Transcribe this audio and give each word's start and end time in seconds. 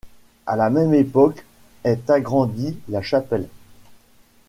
À 0.47 0.55
la 0.55 0.71
même 0.71 0.95
époque 0.95 1.45
est 1.83 2.09
agrandie 2.09 2.75
la 2.89 3.03
chapelle. 3.03 3.47